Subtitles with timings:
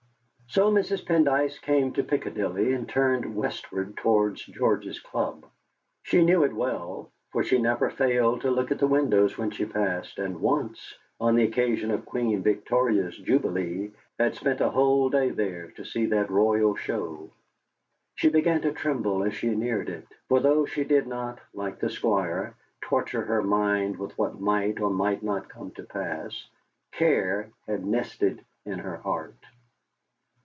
[0.53, 1.05] So Mrs.
[1.05, 5.45] Pendyce came to Piccadilly and turned westward towards George's club.
[6.03, 9.63] She knew it well, for she never failed to look at the windows when she
[9.63, 15.29] passed, and once on the occasion of Queen Victoria's Jubilee had spent a whole day
[15.29, 17.29] there to see that royal show.
[18.15, 21.89] She began to tremble as she neared it, for though she did not, like the
[21.89, 26.45] Squire, torture her mind with what might or might not come to pass,
[26.91, 29.37] care had nested in her heart.